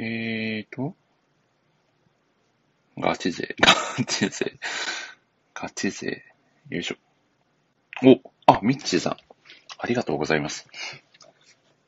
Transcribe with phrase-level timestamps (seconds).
[0.00, 0.94] えーと、
[2.98, 4.56] ガチ勢、 ガチ勢、
[5.54, 6.22] ガチ勢、
[6.68, 6.96] よいしょ。
[8.04, 9.16] お、あ、ミッチーさん、
[9.76, 10.68] ありがとうございます。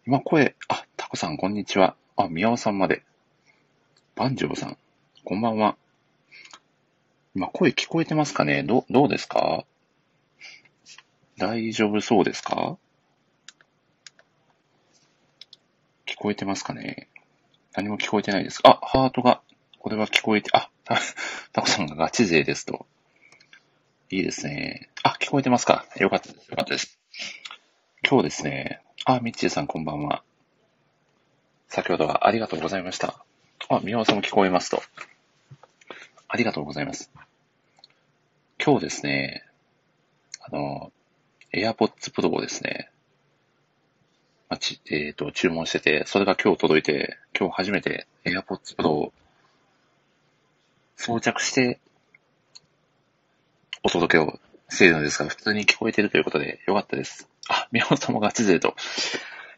[0.09, 1.95] 今声、あ、タコさん、こんにちは。
[2.17, 3.05] あ、宮尾さんまで。
[4.17, 4.79] バンジョブさん、
[5.25, 5.77] こんばんは。
[7.37, 8.65] 今声聞こえてますかね？
[8.65, 9.65] ど、どうですか？
[11.37, 12.77] 大丈夫そうですか？
[16.07, 17.07] 聞こえてますかね？
[17.73, 19.41] 何も聞こえてないですあ、ハートが、
[19.79, 20.99] これは聞こえて、あ、た、
[21.53, 22.87] タコさんがガチ勢ですと。
[24.11, 24.89] いいですね。
[25.05, 25.87] あ、聞こえてますか？
[25.97, 26.51] よかったです。
[26.51, 26.99] よかったです。
[28.09, 30.25] 今日ですね、あ、ミッチーさんこんばんは。
[31.69, 33.25] 先ほどはありがとうございました。
[33.69, 34.83] あ、宮尾さんも聞こえますと。
[36.27, 37.13] ありがとうございます。
[38.63, 39.45] 今日ですね、
[40.41, 40.93] あの、
[41.53, 42.90] AirPods Pro をですね、
[44.51, 49.13] まち、えっ、ー、と、注文してて、それが今日届いて、今日初めて AirPods Pro を
[50.97, 51.79] 装着して、
[53.85, 57.29] お届けをしているのですが、普通に聞こえてるということで、よかったです。
[57.49, 58.75] あ、宮本さんもガチ勢と。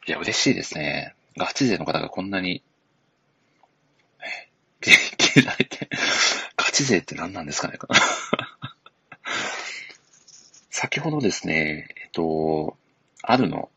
[0.07, 1.15] いや、嬉しいですね。
[1.39, 2.63] ガチ勢の方がこんなに、
[4.83, 5.89] 聞いられて、
[6.55, 7.79] ガチ勢って何なんですかね
[10.69, 12.77] 先ほどですね、えっと、
[13.23, 13.72] アルの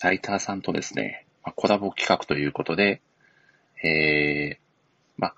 [0.00, 3.00] ライターさんとですね、コラボ企画ということで、
[3.82, 4.58] えー、
[5.16, 5.34] まあ、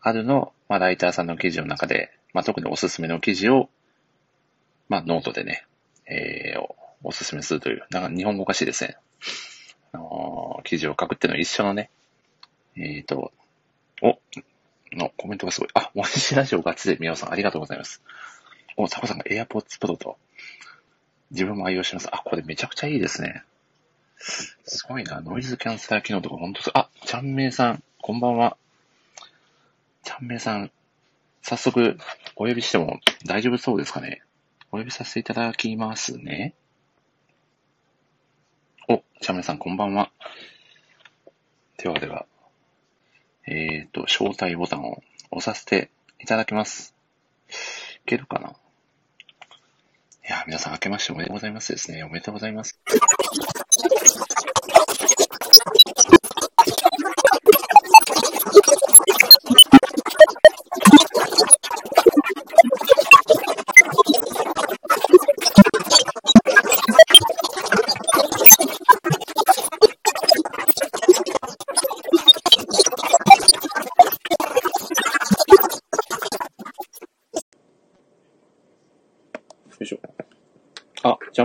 [0.00, 3.68] アルの、まあ、ライターさんの記事の中で、まあ、特におすすめの記事を、
[4.88, 5.66] まあ、ノートでね、
[6.06, 6.66] えー、
[7.04, 8.96] おすすめするという、なんか日本語おかしいですね。
[9.92, 11.90] あのー、記事を書くっていうのは一緒のね、
[12.76, 13.32] えっ、ー、と、
[14.02, 14.18] お、
[14.96, 15.68] のコメントがすごい。
[15.74, 18.02] あ、もしラジオガチで宮尾さんありがとうございます。
[18.76, 20.16] お、タコさんが AirPods Pro と、
[21.30, 22.08] 自分も愛用します。
[22.10, 23.44] あ、これめちゃくちゃいいですね。
[24.22, 25.20] すごいな。
[25.20, 28.56] ノイズキャンセラー機能とか本当すあ、ちゃんめいさん、こんばんは。
[30.04, 30.70] ちゃんめいさん、
[31.42, 31.98] 早速
[32.36, 34.22] お呼びしても大丈夫そうですかね？
[34.70, 36.54] お呼びさせていただきますね。
[38.88, 40.10] お、ちゃんめいさん、こんばんは。
[41.78, 42.26] ではでは、
[43.46, 45.90] えっ、ー、と、招待ボタンを押させて
[46.20, 46.94] いただきます。
[47.50, 48.50] いけるかな？
[48.50, 48.54] い
[50.30, 52.04] や、皆さん明けましておめでとうございますですね。
[52.04, 52.80] おめでとうございます。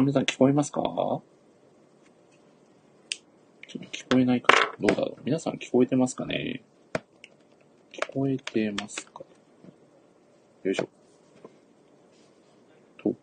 [0.08, 0.82] ャンメさん聞こえますか？
[0.82, 1.22] ちょ
[3.70, 4.48] っと聞こえないか。
[4.80, 5.22] どうだろう？
[5.26, 6.64] 皆さん聞こえてますかね？
[7.92, 9.24] 聞こえてますか？
[10.64, 10.88] よいしょ。
[13.04, 13.14] と。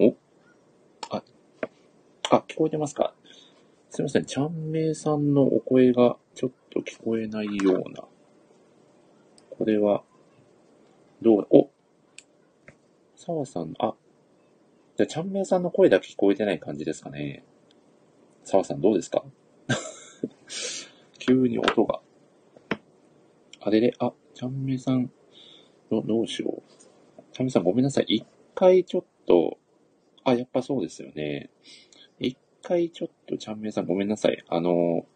[0.00, 0.14] お？
[1.10, 1.22] あ、
[2.30, 3.14] あ、聞こえてますか？
[3.90, 4.24] すいません。
[4.24, 8.02] ちゃんめいさんのお声がちょっと聞こえないような。
[9.50, 10.02] これは、
[11.22, 11.70] どう、お。
[13.14, 13.94] 澤さん、あ、
[14.96, 17.44] じゃあ、ちゃんめいさんの声だけ聞こえてない感じですかね。
[18.44, 19.24] 澤さんどうですか？
[21.18, 22.00] 急に音が。
[23.60, 25.10] あれれ、あ、ちゃんめいさん、
[25.90, 26.62] ど、どうしよ
[27.18, 27.22] う。
[27.32, 28.04] ちゃんめいさんごめんなさい。
[28.08, 29.58] 一回ちょっと、
[30.24, 31.50] あ、やっぱそうですよね。
[32.18, 34.42] 一回ちょっとちゃんめいさんごめんなさい。
[34.48, 35.06] あの、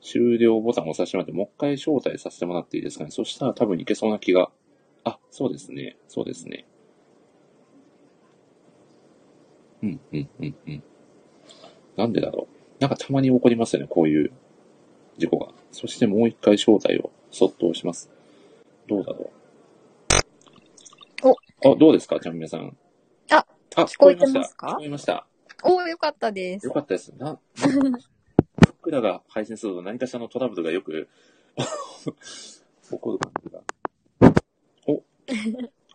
[0.00, 3.10] 終了ボタンを押させてもらって、もう一回招待させてもらっていいですかね。
[3.10, 4.50] そしたら多分いけそうな気が。
[5.04, 5.96] あ、そうですね。
[6.08, 6.66] そうですね。
[9.82, 10.82] うん、うん、うん、うん。
[11.96, 12.56] なんでだろう。
[12.80, 14.32] なんかたまに起こりますよね、こういう
[15.18, 15.48] 事故が。
[15.72, 18.10] そしてもう一回招待をそっと押します。
[18.88, 19.30] どうだろ
[21.24, 21.28] う。
[21.64, 21.72] お。
[21.72, 22.76] あ、どうですか、ちゃんみなさん。
[23.30, 23.46] あ、
[23.76, 24.68] あ、聞こえてますか？
[24.68, 25.26] 聞こえました。
[25.64, 26.66] およかったです。
[26.66, 27.12] よかったです。
[27.16, 27.38] な、
[28.66, 31.08] 僕らが配信すると何かしらのトラブルがよく
[32.90, 33.60] 起こる感じが。
[34.88, 35.02] お。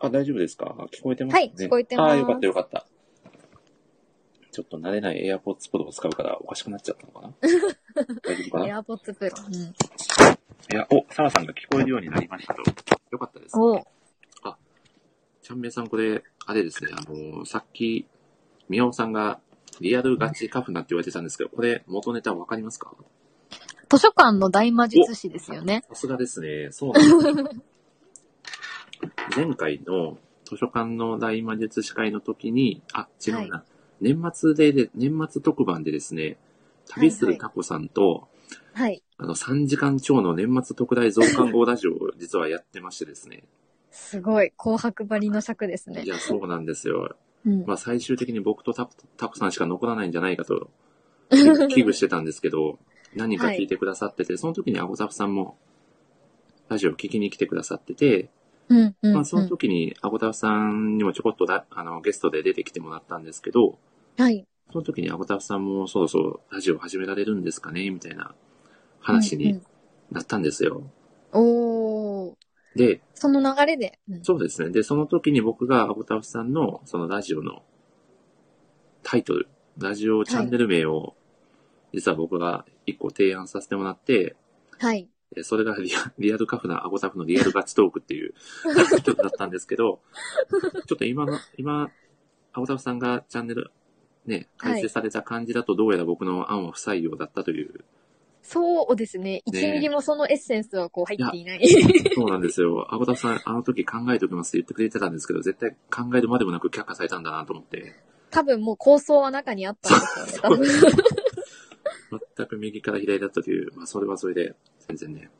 [0.00, 0.74] あ、大丈夫ですか？
[0.90, 1.40] 聞こえてますね。
[1.40, 2.12] はい、聞こえてます。
[2.12, 2.86] あ、よかったよかった。
[4.58, 7.32] ちょっと慣れない AirPods Pro を使うからおかしくなっちゃったのかな？
[8.24, 9.46] 大丈夫かな ?AirPods Pro。
[9.46, 9.62] うん。
[9.62, 12.62] いや、お、サラさんが聞こえるようになりましたと。
[13.12, 13.84] よかったです、ね。
[14.42, 14.56] あ、
[15.42, 18.08] ちゃんめいさんこれ、あれですね、あのー、さっき、
[18.68, 19.38] みおさんが
[19.80, 22.92] リアルガチカフナって言われてたんですけど、これ元ネタわかりますか？
[23.88, 25.84] 図書館の大魔術師ですよね。
[25.88, 26.72] さすがですね。
[26.72, 33.58] そうなんです、 前回の図書館の大魔術師会の時に、あ、違うな。
[33.58, 36.36] はい年末で、年末特番でですね、
[36.88, 38.28] 旅するタコさんと、
[38.72, 39.02] はい。
[39.18, 43.42] あの、3時間超の年末特大増刊号ラジオを実はやってましてですね。
[43.90, 44.52] すごい。
[44.56, 46.06] 紅白張りの尺ですねい。
[46.06, 47.16] や、そうなんですよ。
[47.44, 47.64] うん。
[47.66, 50.70] まあ最終的に僕とタコタコさんしか残らないんじゃないかと、
[51.30, 51.36] 危
[51.82, 52.78] 惧してたんですけど、
[53.14, 55.58] 何人か聞いてくださってて、その時にアゴタフさんも、
[56.68, 58.30] ラジオ聞きに来てくださってて、
[58.68, 58.96] うん。
[59.02, 59.14] うん。
[59.14, 63.78] まあその時にアゴタフさんにもちょこっとだあのゲストで出てきてもらったんですけど、
[64.18, 64.46] はい。
[64.72, 68.34] その時にアゴタフさんもそろそろラジオ始められるんですかねみたいな
[69.00, 69.62] 話にうん
[70.10, 70.82] なったんですよ。
[71.32, 72.34] うんおー。
[72.74, 73.98] で、その流れで？
[74.10, 74.70] うんそうですね。
[74.70, 77.62] で、その時に僕がアゴタフさんのそのラジオの
[79.02, 79.48] タイトル、
[79.78, 81.14] ラジオチャンネル名を、
[81.92, 84.34] 実は僕が一個提案させてもらって、
[84.78, 85.08] はい。
[85.36, 88.34] えそれがリアリアルカフなアゴタフのリアルガチトークっていう
[88.74, 90.00] タイトルだったんですけど、
[90.86, 91.90] ちょっと今の、今、
[92.52, 93.70] アゴタフさんがチャンネル、
[94.28, 97.84] ね、開設された感じだとどうやら僕の案は不採用だったという、
[98.42, 99.42] そうですね。
[99.46, 101.68] 1ねミリもそのエッセンスはこう入っていない。
[102.14, 102.94] そうなんですよ。
[102.94, 107.94] アゴタフさん、あの時考えておきますって言ってくれてたんですけど、絶対考えるまでもなく却下されたんだなと思って、
[108.30, 109.94] 多分もう構想は中にあった
[110.48, 110.92] ん ですよね。
[112.36, 114.54] 全く右から左だったという、まあそれはそれで
[114.86, 115.30] 全然ね、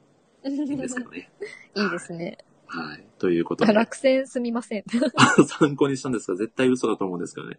[0.44, 1.30] いいんですけどね。
[1.76, 2.38] いいですね。
[2.66, 3.04] はい。
[3.18, 4.84] ということで、落選すみません。
[5.58, 7.58] 参考にしたんですが、絶対嘘だと思うんですけどね。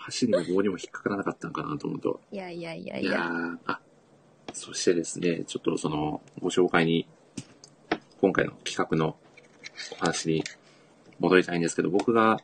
[0.00, 2.20] 箸にも棒にも引っかからなかったんかなと思うと。
[2.32, 3.20] いやいやいやいやいや。
[3.20, 3.80] ーあ、
[4.54, 7.06] そしてですね、ちょっとその、ご紹介に、
[8.20, 9.16] 今回の企画の
[9.92, 10.44] お話に
[11.18, 12.40] 戻りたいんですけど、僕が、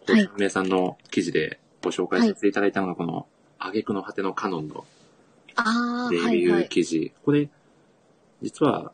[0.00, 3.26] こうはい名さんの記事でご紹介させていただいたのが、この、
[3.58, 4.84] 挙句の果てのカノンの
[5.54, 6.68] ああ、レビューはいはい。
[6.68, 7.12] 記事。
[7.24, 7.48] これ、
[8.42, 8.92] 実は、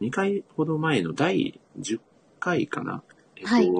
[0.00, 2.00] 2回ほど前の第10
[2.40, 3.02] 回かな？
[3.36, 3.70] えっと、はい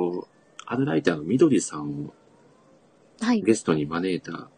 [0.69, 2.15] アルライターのみどりさんを
[3.21, 3.43] はい。
[3.43, 4.49] ゲストに招いた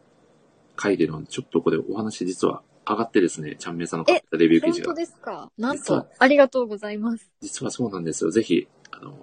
[0.77, 4.87] 回での、ちょっとこれお話実は上がってですね、ちゃんめいさんの書いたレビュー記事が。
[4.87, 5.51] 本当ですか？
[5.59, 7.31] なんと、ありがとうございます。
[7.41, 8.31] 実はそうなんですよ。
[8.31, 9.17] ぜひ、あの、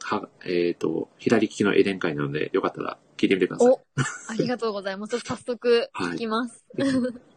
[0.00, 3.68] は、えっ、と、左利きのエデン会なので、よかったら聞いてみてください。
[3.68, 3.80] お、
[4.28, 5.10] ありがとうございます。
[5.10, 6.64] ちょっと早速聞きます。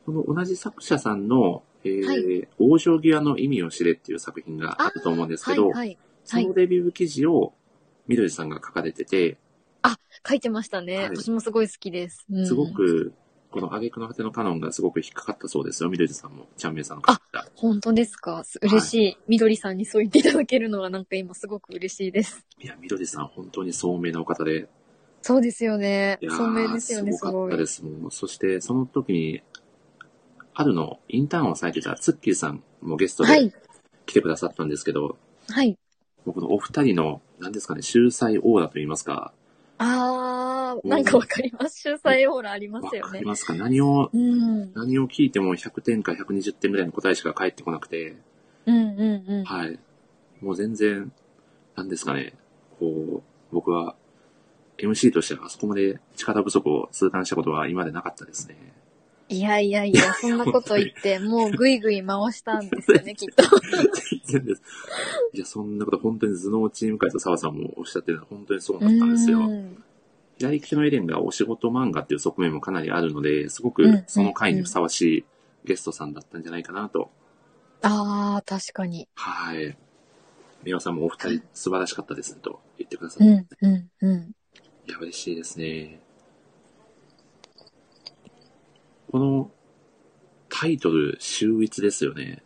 [0.06, 5.98] この同じ作者さんの、えーはい往生際の意味を知れっていう作品があると思うんですけど、はいはい。
[6.24, 7.54] そのレビュー記事を、
[8.08, 9.38] みどりさんが書かれてて、
[10.28, 10.98] 書いてましたね。
[10.98, 12.26] はい私もすごい好きです。
[12.32, 12.68] うんすご。
[12.68, 13.14] く、
[13.50, 15.90] この挙句の果てのカノンがすごく引っかかったそうですよ。
[15.90, 17.48] みどりさんも、ちゃんめいさんの書いた。
[17.56, 18.44] 本当ですか？
[18.44, 19.18] す嬉しい。
[19.28, 22.46] みどりさんにそう言っていただけるのはなんか今すごく嬉しいです。
[22.60, 24.70] いや、みどりさん本当に聡明なお方で、
[25.22, 26.26] そうですよねい。
[26.26, 27.66] やー聡明ですよね、すごいすごかったで。
[27.68, 27.84] す。
[27.84, 29.42] もう、そしてその時に、
[30.54, 33.54] あるのインターンをされてたツッキーさんもゲストではい。
[34.06, 35.18] 来てくださったんですけど、
[35.50, 35.78] はい。
[36.26, 39.34] もうこのお二人の、何ですかね、秀才オーラと言いますか、
[39.84, 41.82] あー、なんかわかります。
[41.82, 43.12] 秀才オーラありまわすよね。
[43.14, 43.56] かりますか？
[43.56, 44.74] 何を、うん。
[44.74, 48.16] 何を聞いても100点か120点ぐらいの答えしか返ってこなくて、
[48.66, 49.44] うんうんうん。
[49.44, 49.80] はい。
[50.42, 51.12] もう全然、
[51.76, 52.34] 何ですかね、
[52.80, 53.96] こう、僕は、
[54.78, 58.56] MC としてはあそこまで力不足を痛感したことは今までなかったですね。
[59.32, 63.44] いやいやいや、そんなこと言って、もうぐいぐい回したんですよね、 きっと。
[64.26, 64.62] 全然です。
[65.34, 69.40] いや、そんなこと本当に頭脳チーム会と澤さんもおっしゃってるのは本当にそうだったんですよ。
[69.40, 69.84] うん
[70.38, 75.26] 左利きのエレンがお仕事漫画っていう側面もかなりあるので、すごくうんその回にふさわしい
[75.66, 77.12] ゲストさんだったんじゃないかなと。
[77.84, 79.08] あー、確かに。
[79.14, 79.78] はい。
[80.64, 83.26] 美輪さんもお二人素晴らしかったですねと言ってくださって。
[83.62, 84.36] うん、うん、うん。
[84.88, 86.01] いや、嬉しいですね。
[89.12, 89.52] この
[90.50, 92.44] タイトル、秀逸ですよね。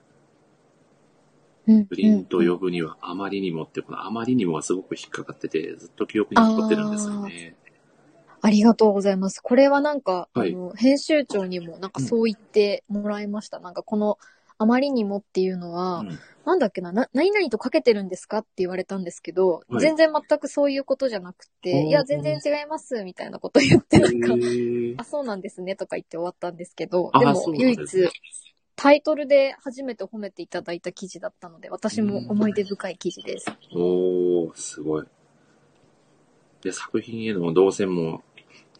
[1.67, 1.85] うん。
[1.85, 7.55] プリント呼ぶにはあまりにもって、このあまりにもがすごく引っかかってて、ずっと記憶に残ってるんですよね。
[8.41, 9.41] ありがとうございます。
[9.41, 13.59] これはなんか、はいあの、編集長にもなんかそう言ってもらいました。
[13.59, 14.17] なんかこの、
[14.57, 16.19] あまりにもっていうのは、うん。
[16.45, 19.81] なんだっけな、な、何々とかけてるんですかって言われたんですけど、はい。
[19.81, 24.35] 全然全くそういうことじゃなくおて、ーいや、全然違います、みたいなこと言って、なんか
[24.97, 28.09] あ、そうなんですね、とか言って終わったんですけど、あでも唯一、
[28.75, 33.47] タイトルで初めて褒めていただいた記事だったので、私も思い出深い記事です。
[33.73, 35.05] おー、すごい。
[36.61, 38.23] で、作品への動線も、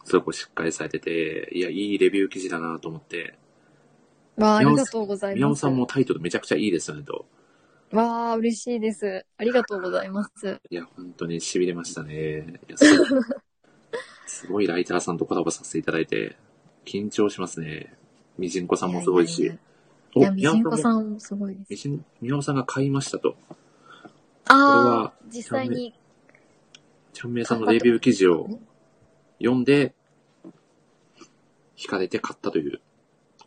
[0.04, 3.38] すごくしっかりされてて、いや、いいレビュー記事だなと思って、
[4.36, 5.36] わあ、ありがとうございます。
[5.36, 7.26] 宮尾さんもタイトルめちゃくちゃいいですよねと。
[7.92, 9.24] わあ、嬉しいです。
[9.38, 10.60] ありがとうございます。
[10.70, 12.60] いや、本当に痺れましたね。
[12.68, 12.76] いや
[14.26, 16.36] すごいライターさんとコラボさせていただいて、
[16.84, 17.94] 緊張しますね。
[18.38, 19.42] みじんこさんもすごいし。
[20.14, 21.66] いやいや、みじんこんさんもすごいです。
[21.70, 23.36] みじん、宮尾さんが買いましたと。
[24.48, 25.94] あはあ、実際に、
[27.12, 28.48] ちゃんめいさんのレビュー記事を
[29.38, 29.94] 読んで、
[31.76, 32.80] 惹かれて買ったという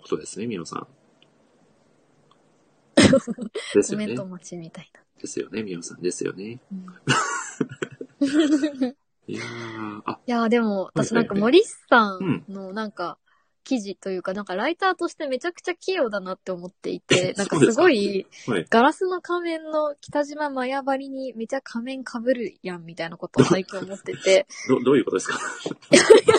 [0.02, 0.88] ことですね、宮尾 さん。
[3.74, 4.16] ですよねコメン。
[4.16, 6.60] ト待ちみたいですよね、みおさんですよね。
[6.72, 8.28] な。
[9.28, 13.18] いやー、あ、いやーでも、はい私なんかはい森さんのなんか、
[13.66, 18.66] 記事というか、なんかライターとしてめちゃくちゃ器用だなって思っていて、なんかすごい、はい。
[18.70, 25.38] ガラスの仮面の北島マヤバリにめちゃ仮面被るやんみたいなことを最近思ってて、 ど、どういうことですか？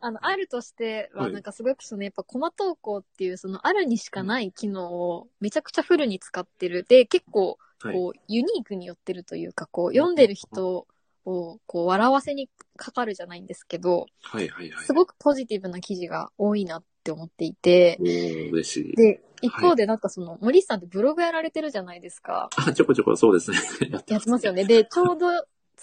[0.00, 6.84] あの、あるとしては、はいなんかすごくそのやっぱコマ投稿っていうそのあるにしかない機能をめちゃくちゃフルに使ってる。
[6.88, 7.94] で、結構、はい。
[7.94, 10.86] こう、ユニークによってるというか、こう、読んでる人
[11.24, 14.84] を、こう、笑わせにかかるじゃないんですけど、はいはいはい。
[14.84, 18.96] すごくポジティブな記事が多いなって思っていて、嬉しい。
[18.96, 22.48] で、一方でなんかその、森さんってブログやられてるじゃないですか。
[22.56, 23.58] あ、ちょこちょこそうですね。
[23.90, 24.64] やってますよね。
[24.64, 25.26] で、ちょうど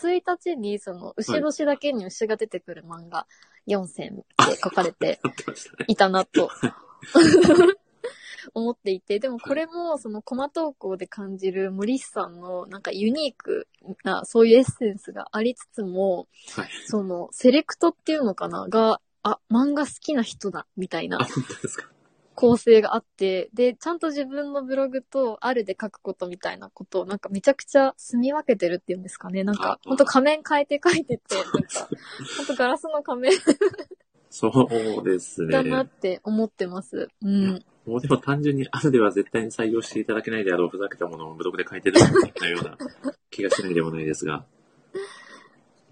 [0.07, 3.27] 1日にその、牛年だけに牛が出てくる漫画
[3.67, 5.19] 4選って書かれて。
[5.87, 6.49] いたなと
[8.53, 13.67] 思っていて、でもこれもそのコマ投稿で感じる森さんのなんかユニーク
[14.03, 16.69] なそういうエッセンスがありつつも、はい。
[16.85, 18.67] そのセレクトっていうのかな？
[18.69, 21.89] が、あ、漫画好きな人だみたいあ、な本当ですか。
[22.39, 29.43] 構成があって、で、ちゃんと自分のブログとあるで書くことみたいなことをなんかめちゃくちゃ住み分けてるっていうんですかね。
[29.43, 31.89] なんかあ、ほんと仮面変えて書いてて、なんか、
[32.37, 33.31] ほんとガラスの仮面
[34.29, 35.51] そうですね。
[35.51, 37.09] だなって思ってます。
[37.21, 37.65] うん。
[37.85, 42.77] もうでも単純にあるでは絶対に採用していただけないであろうふざけたものをブログで書いてるのような
[43.31, 44.45] 気がしないでもないですが。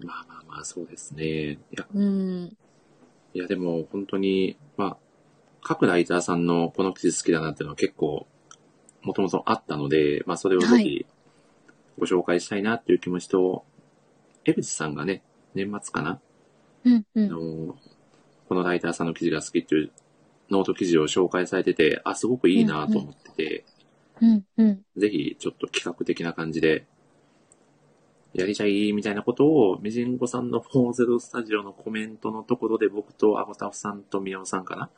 [0.00, 1.52] まあまあまあ、そうですね。
[1.52, 2.56] いや、うん。
[3.34, 5.07] いやでも本当に、まあ、
[5.62, 8.26] 各ライターさんのこの記事好きだなっていうのは結構、
[9.02, 11.06] もともとあったので、まあそれをぜはひ
[11.98, 13.64] ご紹介したいなっていう気持ちと、
[14.44, 15.22] 江口さんがね、
[15.54, 16.20] 年末かな？
[16.84, 16.94] うん。
[16.94, 17.28] うあん。
[17.28, 17.76] の、
[18.48, 19.90] このライターさんの記事が好きっていう
[20.50, 23.64] ノート記事を紹介されてて、あ、すごくいいなと思ってて、
[24.20, 24.44] うん。
[24.56, 24.82] うん。
[24.96, 26.86] ぜひちょっと企画的な感じで、
[28.34, 34.90] やりたいみたいなことを、ミジンコさんの40スタジオのコメントのところで僕とアゴタフさんとミヤオさんかな？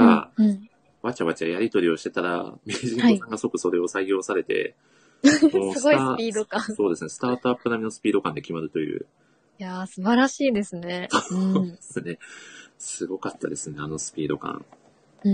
[0.00, 0.68] が、うん。
[1.02, 4.74] わちゃわちゃやりとりをしてたら、ミジンコさんが即それを採用されて、
[5.52, 6.60] もうすごいタスピード感。
[6.60, 9.06] いそうですね、スタートアップ並みのスピード感で決まるという、
[9.60, 11.08] やー、素晴らしいですね。
[11.30, 11.72] うん。
[11.72, 12.18] ですね。
[12.78, 14.64] すごかったですね、あのスピード感。
[15.22, 15.30] うい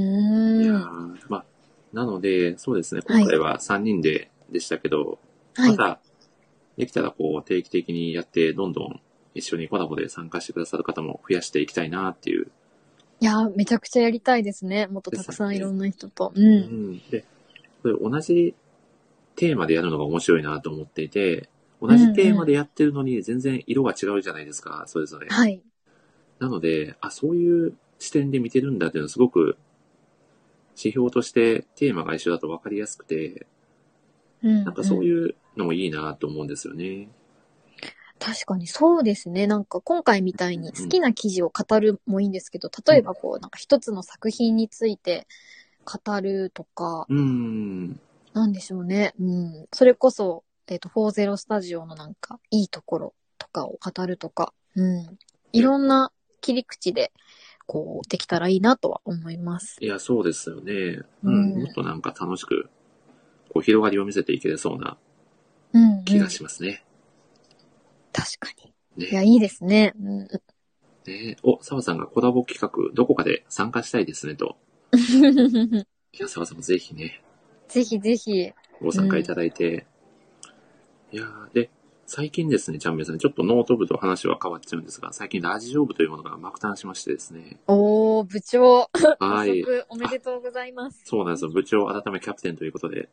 [0.66, 1.14] やーん。
[1.14, 1.44] ーまあ、
[1.92, 5.18] なので、そうですね、今回は3人ででしたけど、
[5.54, 5.70] はい。
[5.70, 6.00] また、
[6.76, 9.00] できたらこう、定期的にやって、どんどん
[9.34, 12.50] 一緒にコラボで参加してくださる方も増やしていきたいなっていう。
[13.20, 14.86] いやー、めちゃくちゃやりたいですね。
[14.88, 16.32] もっとたくさんいろんな人と。
[16.34, 16.40] う。
[16.40, 16.98] うんん。
[17.10, 17.24] で、
[17.82, 18.54] これ同じ
[19.36, 21.48] テーマでやるのが面白いなと思っていて、
[21.80, 25.28] 同じテーマでやってるのに全然色が違うじゃないですか、それぞれ。
[25.28, 25.62] はい。
[26.38, 29.56] なので、あ、そういう視点で見てるんだっていうのはすごく、
[30.76, 33.46] 指標としてテーマが一緒だと分かりやすくて、
[34.42, 34.64] うん。
[34.64, 37.08] なんかそううんいうのもいいなと思うんですよね。
[38.18, 39.46] 確かにそうですね。
[39.46, 45.26] なんか今回みたいに好きな記事を語るもいいんですけど、例えばこう、なんか一つの作品について
[45.84, 48.00] 語るとか、うーん。
[48.32, 49.14] なんでしょうね。
[49.18, 49.66] うん。
[49.72, 55.18] それこそ、えっ、と、40スタジオのなんか、いいところとかを語るとか、うん。
[55.52, 57.12] いろんな切り口で、
[57.66, 59.76] こう、できたらいいなとは思います。
[59.80, 60.72] いや、そうですよね。
[60.72, 61.62] ううんん。
[61.62, 62.68] もっとなんか楽しく、
[63.52, 64.98] こう、広がりを見せていけれそうな
[65.72, 66.04] うん、うん。
[66.04, 66.84] 気がしますね。
[68.16, 68.48] 確か
[68.96, 69.04] に。
[69.04, 69.26] いや、ね。
[69.26, 69.92] いいですね。
[70.00, 70.28] うん。
[71.06, 74.56] ねお、澤さんがコラボ企画、どこかで参加したいですね、と。
[74.96, 77.22] いや、澤さんもぜひね、
[77.68, 78.52] ぜひぜひ。
[78.80, 79.86] ご参加いただいて。
[81.12, 81.70] いやーで、
[82.06, 87.58] 最近ですね、ちゃんめいさん、ちょっとノート部と話は変わっちゃうんですが、最近ラジオ部というものが爆誕しましてですね。
[87.66, 88.88] おー、部長。
[89.18, 89.64] はい。
[89.88, 91.02] おめでとうございます。
[91.04, 91.50] そうなんですよ。
[91.50, 93.08] 部長改めキャプテンということで、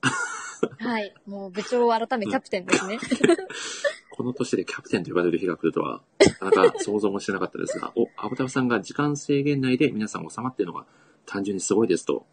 [0.79, 1.13] はい。
[1.25, 3.00] もう部長改めキャプテンですね。
[4.15, 6.01] この年でキャプテンと呼ばれる日が来るとは、
[6.39, 10.86] なかなか想像もしてなかったですが、お、アボタフさんが時間制限内で皆さん収まっているのが
[11.25, 12.25] 単純にすごいですと。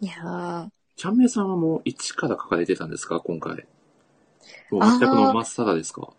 [0.00, 0.68] いやー。
[0.96, 3.66] ちゃんめいさんはもう1から書かれてたんですか今回？
[4.70, 6.12] もう全くのまっさらですか？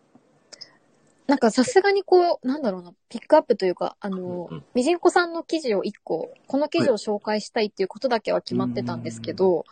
[1.27, 9.65] なんかさすがにこう、なんだろうな、ピックアップというか、あの、うんうんみじんこさんの記事を一個、この記事を紹介したいっていうことだけは決まってたんですけど、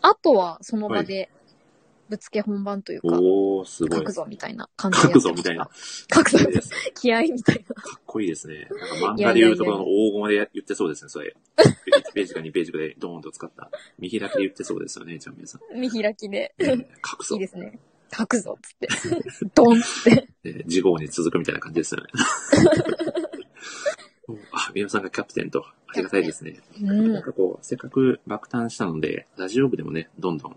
[0.00, 1.30] あとはその場で、
[2.08, 4.12] ぶつけ本番というか、おー、すごい書く。
[4.12, 5.68] ぞみたいな感じで書くぞみたいな。。
[6.12, 6.70] 書くぞです。
[6.94, 7.74] 気合みたいな。
[7.74, 8.68] かっこいいですね。
[8.70, 11.36] なんか漫画で言うところの大駒でや言ってそうですね、それ。
[11.56, 13.70] 1ページか2ページかでドーンと使った。
[13.98, 15.80] 見開きで言ってそうですよね、ちゃんめいさん。
[15.80, 16.54] 見開きで。
[16.58, 17.40] ね書くぞいい。
[17.40, 17.78] ですね。
[18.16, 18.88] 書くぞっつって。
[19.54, 20.28] ドンって。
[20.52, 22.08] ね事後に続くみたいな感じですよね。
[24.52, 26.60] あ、宮尾さんがキャプテンと、ありがたいですね。
[26.82, 27.12] うん。
[27.12, 30.56] なんかこう、せっかく爆誕したので、ラジオ部でもね、どんどん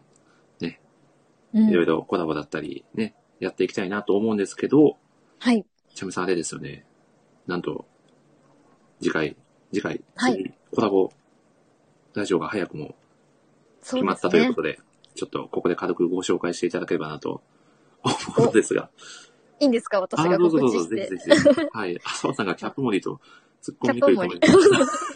[1.53, 4.97] うんいろいろコラボだったりね、やっていきたいなと思うんですけど、
[5.39, 5.65] はい。
[5.93, 6.85] ちゃみさんあれですよね。
[7.47, 7.85] なんと、
[9.01, 9.35] 次回、
[9.73, 11.11] 次回、はい次コラボ
[12.13, 12.95] ラジオが早くも
[13.83, 14.55] 決まったというこね。
[14.55, 14.79] とで、
[15.15, 17.41] ちょっとここで軽くご紹介していただければなと
[18.03, 18.89] 思うのですが。
[19.59, 19.99] いいんですか？
[19.99, 21.17] 私あがどうぞどうぞ、告知して。
[21.17, 21.67] ぜひぜひ。
[21.77, 21.99] はい。
[22.03, 23.19] あ、澤さんがキャップモリと
[23.61, 25.13] 突っ込みにくいと思います。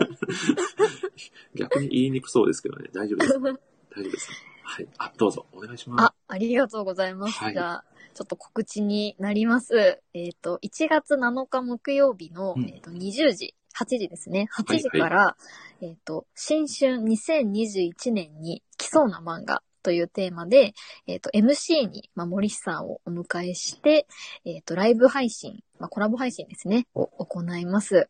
[1.55, 2.89] 逆に言いにくそうですけどね。
[2.93, 3.33] 大丈夫です。
[3.33, 4.29] 大丈夫です。
[4.65, 4.87] はい。
[4.97, 6.05] あ、どうぞ、お願いします。
[6.05, 7.37] あ、ありがとうございます。
[7.37, 10.01] はいじゃあ、ちょっと告知になります。
[10.13, 14.47] えっ、と、1月7日木曜日の、うんえっと20時、8時ですね。
[14.57, 15.37] 8時はいから、
[15.81, 20.73] えっ、と、新春2021年に来そうな漫画というテーマで、
[21.07, 24.07] えっ、と、MC に、まあ、森さんをお迎えして、
[24.45, 28.09] えっ、と、ライブ配信、まあ、コラボ配信ですね、を行います。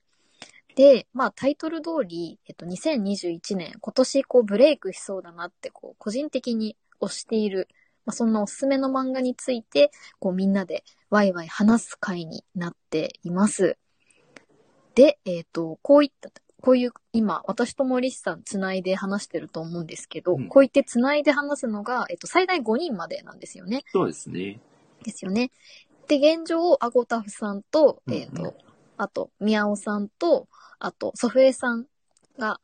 [0.75, 7.69] で、まあタイトル通り、えっと、2021年、今年こうブレイクしそうだなって、こう、個人的に推している、
[8.05, 13.77] まあそんなおすすめの漫画について、こうみんなでワイワイ話す会になっています。
[14.95, 16.29] で、えっ、と、こういった、
[16.61, 23.83] こういう、今、私と森さんつないで話してると思うんですけど、うんこう言ってつないで話すのが、えっと、最大5人までなんですよね。
[23.87, 24.59] そうですね。
[25.03, 25.51] ですよね。
[26.07, 28.55] で、現状、アゴタフさんと、うんうんえっ、と、
[28.97, 30.47] あと、宮尾さんと、
[30.79, 31.85] あと、ソフエさん
[32.37, 32.59] が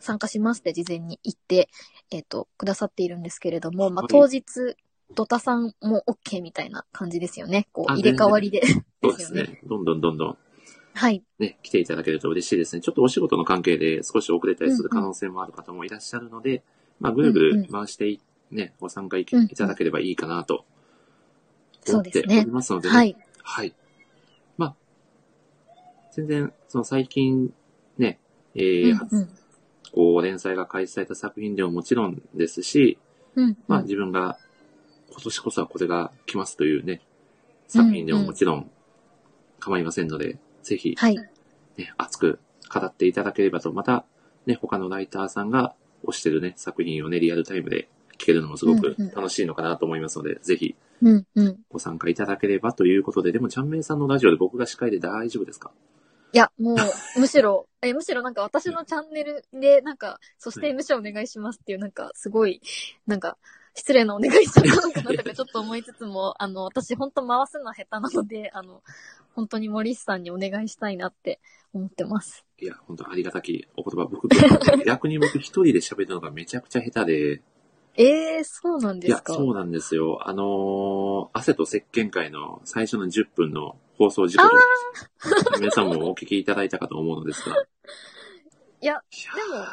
[0.00, 1.68] 参加しますって事前に言って、
[2.10, 4.76] えっ、と、くださっているんですけれども、まあ、はい当日、
[5.14, 7.68] ドタさんも OK みたいな感じですよね。
[7.72, 8.62] こう、あ入れ替わりで。
[9.02, 9.60] そうでですね。
[9.64, 10.38] どんどんどんどん
[10.94, 11.22] はい。
[11.38, 12.82] ね、来ていただけると嬉しいですね。
[12.82, 16.64] ちょっとお仕事の関係で少し遅れたりする可能性もある方もいらっしゃるので、
[16.98, 20.64] まあ、ぐるぐる回してい、ね、ご参加い,、うんうんただければいいかなと思っ
[21.82, 22.94] ておそうですねりますのでね。
[22.94, 23.16] はい。
[23.42, 23.74] はい。
[26.18, 27.52] まあ、全然、その最近
[27.96, 28.18] ね、
[28.54, 29.28] えーうんうん
[29.90, 32.98] こう、連載が開始された作品でももちろんですし、
[33.34, 34.38] うんまあうん自分が
[35.10, 37.00] 今年こそはこれが来ますというね、
[37.66, 38.70] 作品でももちろん
[39.58, 41.16] 構いませんので、ぜひ、はい。
[41.16, 42.38] ね、熱く
[42.72, 44.04] 語っていただければと、また、
[44.46, 51.58] ね、他のライターさんが推してるね、作品をね、リアルタイムで聞けるのもすごくうんうん楽しいのかなと思いますので、ぜひうんうん。
[51.70, 55.70] ご参加いただければということで、でも、ちゃんめいさんのラジオで僕が司会で大丈夫ですか？
[56.32, 62.60] いや、もう、むしろ、 え、むしろなんか私のチャンネルで、なんか、そして MC お願いしますっていう、なんか、すごい、
[63.06, 63.38] なんか、
[63.74, 68.82] 失礼なお願いしちゃったのかなとかちょっと思いつつも、 あの、私本当回すのは下手なので、あの、
[69.34, 71.40] 本当に森さんにお願いしたいなって
[71.72, 72.44] 思ってます。
[72.60, 74.08] いや、本当ありがたきお言葉。
[74.10, 74.28] 僕、
[74.84, 77.42] 逆に僕一人で喋るのがめちゃくちゃ下手で、
[77.94, 79.34] ええー、そうなんいや、ですか？
[79.34, 80.28] そうなんですよ。
[80.28, 84.50] あのー汗と石鹸会の最初の10分の放送事故で、
[85.60, 87.56] 皆さんもお聞きいただいたかと思うのですが。
[88.80, 89.02] いや、
[89.50, 89.64] でも、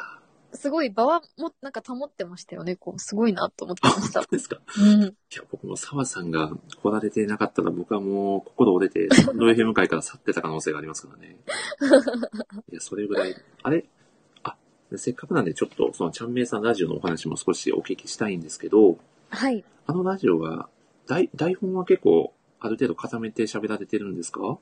[0.52, 2.76] すごい場はも、なんか保ってましたよね。
[2.76, 4.36] こう、すごいなと思ってました本当。
[4.36, 4.60] ですか？
[4.78, 5.02] うん。
[5.02, 6.50] いや、僕も澤さんが
[6.82, 11.38] 来られてなかったら僕はもう心折れて、スタンド FM 会から去ってた可能性がありますからね。
[12.72, 13.36] いや、それぐらい。
[13.62, 13.86] あれ？
[14.42, 14.56] あ、
[14.96, 19.64] せっかくなんでちょっとそのちゃんめいさんラジオのお話も少しお聞きしたいんですけど、はい。
[19.86, 20.68] あのラジオは、
[21.06, 24.58] 台台本は結構ある程度固めて喋られてるんですか？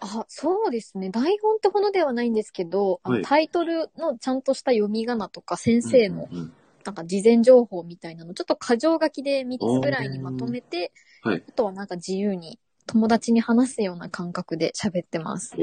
[0.00, 1.10] あ、そうですね。
[1.10, 6.52] 台本ってほどではないんですけど、あのはいタイトルのちゃんとした読み仮名とか先生のうんうん
[6.84, 15.54] なんか事前情報みたいなの、ちょっと過剰書きで3つぐらいにまとめて、はいあとはなんか自由に友達に話すような感覚で喋ってます。
[15.56, 15.60] お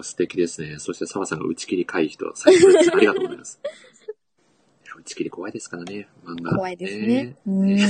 [0.00, 0.78] ー、素敵ですね。
[0.78, 2.90] そして澤さんが打ち切り回避と最初です。
[2.94, 3.58] ありがとうございます。
[3.64, 3.66] い
[4.88, 6.54] や打ち切り怖いですからね、漫画。
[6.56, 7.34] 怖いですね。
[7.46, 7.70] うん。
[7.78, 7.80] い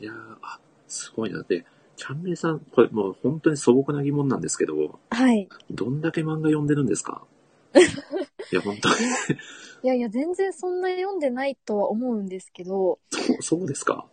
[0.00, 0.58] やー、あ、
[0.92, 1.42] すごいな。
[1.42, 1.64] で、
[1.96, 5.48] ちゃんめいさん、これもう本当に素朴な疑問なんですけど、はい。
[5.70, 7.24] どんだけ漫画読んでるんですか？
[7.74, 8.94] いや、本当に、
[9.84, 14.06] いやいや、全然そんな読んでないとは思うんですけど、そう、そうですか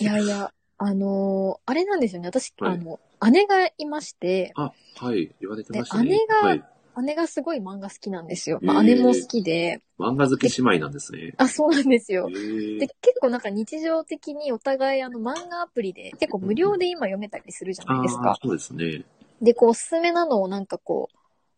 [0.00, 2.28] いやいや、あのーあれなんですよね。
[2.28, 3.00] 私、はいあの、
[3.32, 6.04] 姉がいまして、あ、はい、言われてましたね。
[6.04, 6.64] で姉がはい。
[7.02, 8.60] 姉がすごい漫画好きなんですよ。
[8.62, 11.34] まあ、姉も好きで、漫画好き姉妹なんですね。
[11.38, 12.30] あ、そうなんですよ
[12.78, 18.30] で、結構なんか日常的にお互いあの漫画アプリで結構無料で今読めたりするじゃないですか。
[18.30, 19.04] あーそうですね。
[19.40, 21.16] で、こうおすすめなのをなんかこう、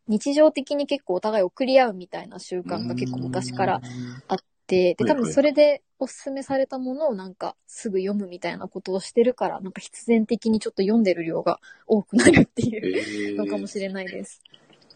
[0.08, 3.80] 日常的に結構お互い送り合うみたいな習慣が結構昔から
[4.28, 14.40] あって、で、多分それでおすすめされたものをなんかすぐ読むみたいなことをしてるから、なんか必然的にちょっと読んでる量が多くなるっていうへのかもーしれないです。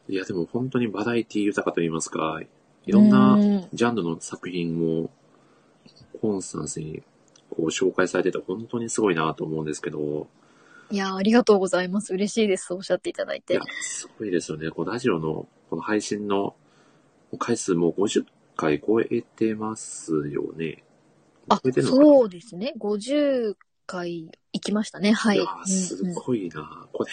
[0.08, 2.40] いや、でも本当にバラエティ豊かと言いますか、
[2.86, 5.10] いろんなうんジャンルの作品を
[6.20, 7.02] コンスタンスに
[7.50, 10.28] こう紹介されてて本当にすごいなと思うんですけど、
[10.90, 12.12] いやー、ありがとうございます。
[12.12, 12.74] 嬉しいです。
[12.74, 14.70] おっしゃっていただいていや。、すごいですよね。
[14.70, 16.54] このラジオの、この配信の
[17.38, 18.24] 回数も50
[18.56, 20.84] 回超えてますよね。
[21.48, 22.74] あそうですね。
[22.78, 25.12] 50回行きましたね。
[25.12, 25.36] はい。
[25.36, 27.10] いやー、すうんうんごいな、これ、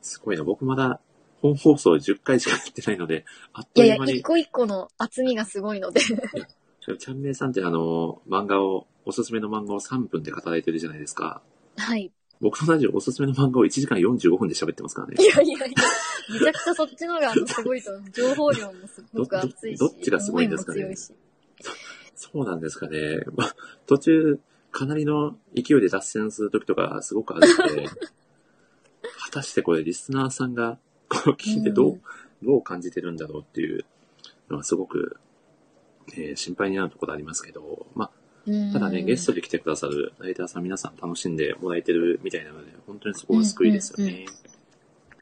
[0.00, 0.44] すごいな。
[0.44, 1.00] 僕まだ
[1.40, 6.00] 本放送10回しかやってないので、あっいやいや、という間に一、個一個の厚みがすごいので。
[6.00, 11.42] チャンメイさんってあの、漫画を、おすすめの漫画を3分で語られてるじゃないですか。
[11.76, 12.12] はい。
[12.40, 15.24] 僕のラジオおすすめの漫画を1時間45分で喋ってますからねい。
[15.24, 15.66] やいやいや、
[16.32, 18.10] めちゃくちゃそっちのがあのすごいと思う。
[18.10, 19.78] 情報量もすごく熱いし。
[19.78, 20.80] どどどっちがすごいんですかね？
[20.80, 21.14] 思も強いし
[22.14, 22.98] そうなんですかね。
[23.34, 23.54] まあ、
[23.86, 27.88] 途中、かなりの勢いで脱線する時とかすごくあるので、
[29.18, 30.78] 果たしてこれリスナーさんが
[31.10, 32.00] こう聞いてどう、うん
[32.42, 33.84] どう感じてるんだろうっていう
[34.48, 35.18] のはすごく、
[36.14, 38.10] えー心配になるところありますけど、まあ、
[38.46, 44.24] うんただね、ゲストで来てくださるライターさん皆さん楽しんでもらえてるみたいなので、本当にそこが救いですよね。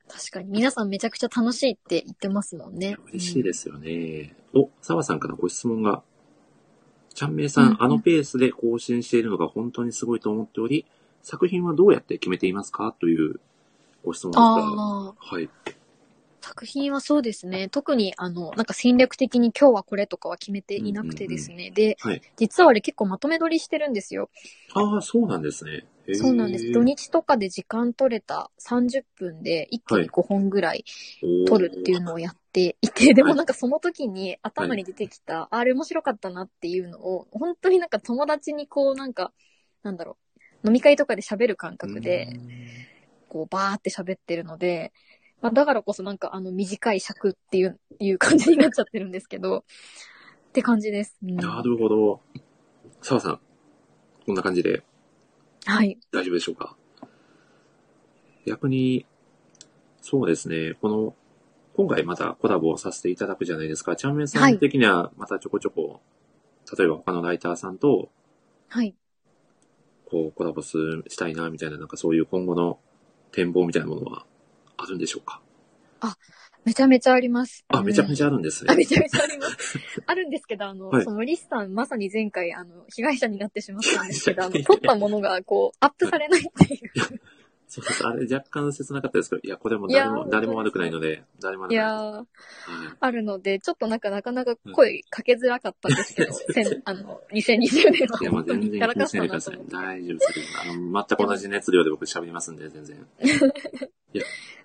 [0.07, 0.48] 確かに。
[0.48, 2.96] 皆さんめちゃくちゃ楽しいって言ってますもんね。
[3.09, 4.37] 嬉しいですよね。
[4.55, 6.05] お、澤さんからご質問が。
[7.14, 10.87] ちゃんめいさん、うんうんあのペースで更新しているのが本当にすごいと思っており、
[11.24, 12.94] 作品はどうやって決めていますか？
[13.01, 13.40] という
[14.05, 15.14] ご質問が。
[15.18, 15.51] はい。
[16.49, 17.69] 作品はそうですね。
[17.69, 21.71] 特に、あの、なんか戦略的に今日はこれとかは決めていなくてですね。
[21.71, 22.23] で、はい。
[22.39, 24.31] 実はあれ結構まとめ撮りしてるんですよ。
[24.75, 25.85] ああ、そうなんですね。
[26.11, 26.73] そうなんです。
[26.73, 30.85] 土日とかで時間取れた30分で一気に5本ぐらい
[31.47, 39.33] 撮るっていうのをやっていて、でもなんかその時に頭に出てきた、あれ面白かったなっていうのを、本当になんか友達にこうなんか、
[39.83, 40.17] なんだろ
[40.65, 42.29] う、飲み会とかで喋る感覚で、
[43.29, 44.93] こうバーって喋ってるので、
[45.40, 49.62] まあ、だからこそなんかあの短い尺っていう、いう感じになっちゃってるんですけど、っ
[50.53, 51.16] て感じです。
[51.22, 52.20] うんなるほど。
[53.03, 53.40] 澤さん、
[54.27, 54.83] こんな感じで
[55.64, 55.98] はい。
[56.12, 56.77] 大丈夫でしょうか？
[58.46, 59.07] 逆に、
[60.01, 61.14] そうですね、この、
[61.77, 63.94] 今回またコラボをさせていただくじゃないですか。
[63.94, 66.01] チャンメンさん的にはまたちょこちょこ、
[66.77, 68.11] 例えば他のライターさんと、
[68.68, 68.96] はい。
[70.11, 72.81] こう、コラボする、したいな、みたいな、なんかそういう今後の
[73.31, 74.24] 展望みたいなものは？
[74.79, 75.43] あるんでしょうか？
[76.64, 77.64] めちゃめちゃあります。
[77.69, 78.77] あ、めちゃめちゃ、ゃあるんですあ、ね。
[78.77, 79.79] めちゃめちゃあります。
[80.07, 86.91] あるんですけど、あの、はいそのリスさん、まさに前回、あの、被害者になってしまったんですけど、あの、撮ったものが、こう、アップされないっていう。
[87.69, 88.07] そうです。
[88.07, 92.27] あれ若干切なかったですけど、いや、これもいや誰も、ー誰も悪くないので、誰も悪くないいやー、はい。
[92.99, 99.61] あるので、ちょっとなんかなかなか声かけづらかったんですけど、 せんあの、2020年はいや、もう全然気にしないでください。
[99.69, 100.41] 大丈夫です。
[100.63, 103.07] あの、全く同じ熱量で僕喋りますんで、全然。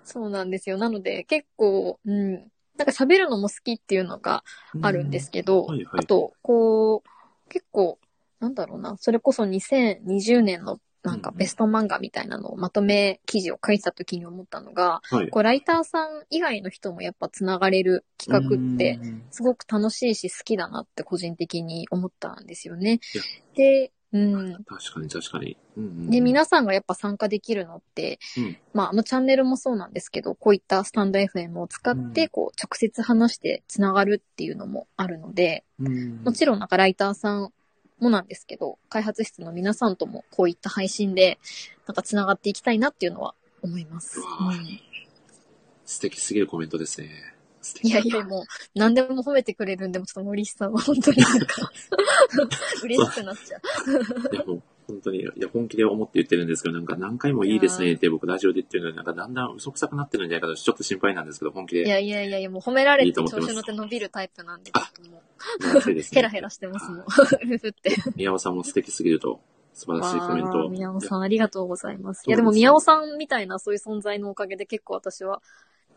[0.02, 0.78] そうなんですよ。
[0.78, 4.44] なので、結構、うん、なんか喋るのも好きっていうのが
[4.82, 7.98] あるんですけど、はいはいあと、こう、結構、
[8.40, 15.28] なんだろうな、それこそ2020年のなんかうんベスト漫画みたいなのをまとめ記事を書いてた時に思ったのが、はい。
[15.28, 23.00] こうライターさん以外の人もやっぱつながれる企画ってうん、すごく楽しいし好きだなって個人的に思ったんですよね。
[23.54, 24.64] で、うん。
[24.64, 25.56] 確かに確かに。
[25.76, 37.52] うんうんで、皆さんがやっぱ参加できるのって、うんまあ、あのチャンネルもそうなんですけど、こういったスタンド FM を使って、こう、直接話してつながるっていうのもあるので、うんもちろんなんかライターさん
[37.98, 41.38] もなんですけど、開発室の皆さんともこういった配信で、
[41.86, 44.20] なんかつながっていきたいなっていうのは思います。
[45.84, 47.34] 素敵すぎるコメントですね。
[47.82, 51.70] いやいや、もう、何でも褒めてくれるんで、もちょっと森さんは本当になんか、
[52.82, 54.62] 嬉しくなっちゃう。
[55.04, 61.86] 当に、いや、本気で思って言ってるんですけど、なんか何回もいいですねって僕ラジオで言ってるのに、なんかだんだん嘘くさくなってるんじゃないかと、ちょっと心配なんですけど、本気で。
[61.86, 67.04] いやいやいやいや、もう褒められて調子乗って伸びるタイプなんで、ちょっともう、 ヘラヘラしてますもん。
[67.06, 67.94] ふふって。
[68.16, 69.40] 宮尾さんも素敵すぎると、
[69.72, 72.24] 素晴らしいコメンわトー宮尾さん、ありがとうございます。
[72.26, 75.42] いや、でも宮尾さんみたいなそういう存在のおかげで結構私は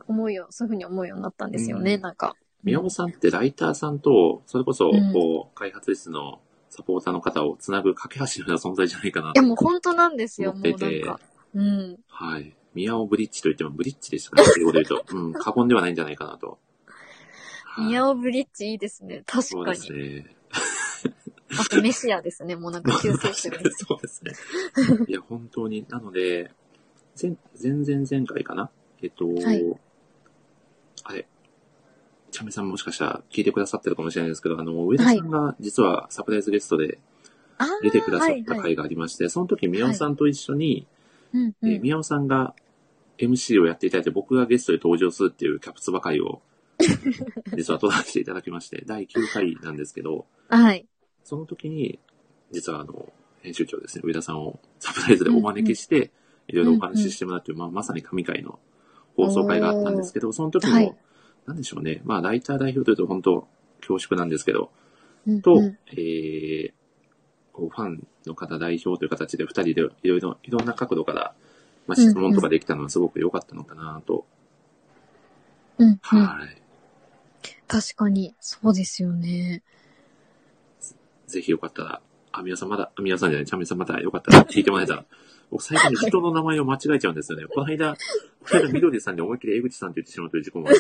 [0.07, 2.35] 思うよ、そういうふうに思うようになったんですよね、うんなんか。
[2.63, 6.39] 宮尾さんってライターさんと、それこそ、うんこう、開発室の
[6.77, 11.19] サポーターの方をつなぐ架け橋のような存在じゃないかないや、もう本当なんですよ、思もうっててなんか。
[11.55, 11.97] うん。
[12.07, 12.55] はい。
[12.75, 15.15] 宮尾ブリッジと言ってもブリッジでしたかね、英語で言うと。
[15.15, 16.59] うん、 過言ではないんじゃないかなと。
[17.65, 19.79] はい宮尾ブリッジいいですね、確そうかに。
[19.79, 20.35] ですね。
[21.59, 23.85] あとメシアですね、もうなんか救世主です。
[23.87, 24.33] そうですね。
[25.07, 25.85] いや、本当に。
[25.87, 26.51] なので、
[27.19, 28.69] 前、前々前回かな？
[29.01, 29.63] えっと、はい
[31.03, 31.27] あれ、
[32.37, 36.99] チャメさんもしかしたら聞いてくださってるかもしれないですけど、あの、上田さんが実はサプライズゲストで
[37.81, 40.85] 出てくださっはいはいた回がありまして、その時宮尾さんと一緒に、
[41.33, 41.55] うんうん。
[41.63, 42.53] えー宮尾さんが
[43.17, 46.43] MC をやっていただいて、僕がゲストで登場するっていうキャプツバ会を、
[47.57, 50.85] 実は撮らせていただきまして、第9回なんですけど、はい。
[51.23, 51.97] その時に、
[52.51, 56.11] 実はあの、編集長ですね、上田さんをサプライズでお招きして、
[56.47, 58.59] いろいろお話ししてもらって、まあ、まさに神会の
[59.15, 60.95] 放送会があったんですけど、その時も、はい
[61.47, 62.01] なんでしょうね。
[62.03, 63.47] まあ、ライター代表というと本当
[63.79, 64.69] 恐縮なんですけど、
[65.25, 66.71] うんと、うんえー、
[67.53, 71.33] こうファンの方代表という形で二人でいろいろ、いろんな角度から、
[71.87, 74.25] まあ、質問とかできたのはすごく良かったのかなと。
[75.77, 76.61] うんうんはい。
[77.67, 79.63] 確かに、そうですよね。
[81.27, 85.05] ぜひよかったら、あ、皆さんまだ、あ皆さんじゃない、ちゃんみさんまだよかったら聞いてもらえたら。
[85.49, 87.45] 僕最近人の名前を間違えちゃうんですよね。
[87.45, 87.95] この間、
[88.41, 90.77] この間みどりさんで思いっきり江口さんって言ってしまうという事故もある。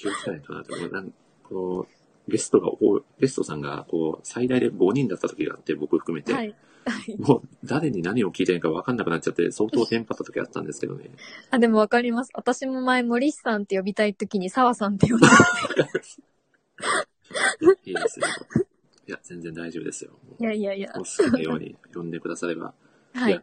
[0.00, 0.74] 気をつけないとなと。
[0.88, 1.86] なんこの
[2.28, 2.70] ゲストが
[3.18, 6.32] ゲストさんが、こう、最大で5人だった時があって、僕含めて。
[6.32, 6.54] はい。
[6.86, 7.16] はい。
[7.18, 11.10] もう、誰に何を聞いていいか分かんなくなっちゃって、相当テンパった時あったんですけどね。
[11.50, 12.30] あ、でもわかります。
[12.34, 15.26] 私も前、森さんって呼びたいときに、澤さんって呼んで
[17.84, 18.26] いいですよ。
[19.06, 20.12] いや、全然大丈夫ですよ。
[20.12, 21.04] もいやいやいやう、お。
[21.04, 22.72] 好きなように呼んでくだされば。
[23.12, 23.42] はいや。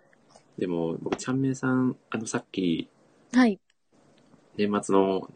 [0.58, 2.90] でも、僕、ちゃんめいさん、あの、さっき、
[3.34, 3.60] はい。
[4.58, 5.30] 年末の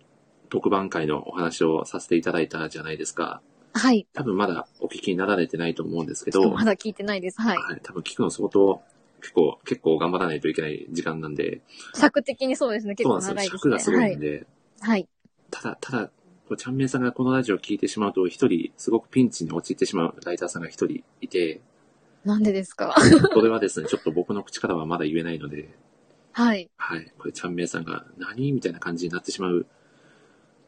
[0.51, 3.41] 特番会のお話をさせていただいたじゃないですか。
[3.73, 4.05] はい。
[4.13, 7.41] 多分まだお聞きになられてないと思うんですけど、まだ聞いてないです。
[7.41, 7.57] はい。
[7.57, 8.81] はい、多分聞くの相当、
[9.21, 11.61] 結構、結構頑張らないといけない時間なんで、
[11.95, 12.95] 尺的にそうですね。
[12.95, 13.59] 結構そうなんですよ。
[13.63, 13.91] 長いですね。
[13.91, 14.15] 尺がすごはいい。
[14.17, 14.45] んで、
[14.81, 15.07] はい。
[15.49, 16.11] ただ、ただ、こ
[16.55, 21.61] うちゃんめいさんがこのラジオを聞いてしまうと、一人、すごくピンチに陥ってしまうライターさんが一人いて、
[22.25, 22.93] なんでですか？
[23.33, 25.69] それはですね、 ちょっと僕の口からはまだ言えないので、
[26.33, 26.69] はい。
[26.75, 28.51] はい、これちゃんめいさんが何？
[28.51, 29.65] みたいな感じになってしまう、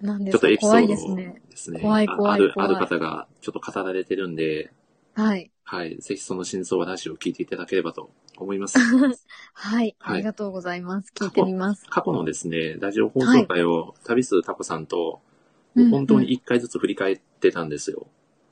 [0.03, 1.41] なんでちょっとすか怖いエピソードですね。
[1.49, 1.79] ですね。
[1.79, 4.71] 怖い怖いあある、怖いある方がちょっと語られてるんで、
[5.13, 5.49] はい。
[5.63, 8.77] はい、ぜひその真相はラジオを聞いていただければと思います。
[9.53, 9.95] はい。
[9.97, 11.11] はいありがとうございます。
[11.15, 11.85] 聞いてみます。
[11.89, 18.05] 過去のですね、ラジオ放送会を旅するタコさんと、うん本当に一回ずつ振り返ってたんですよ。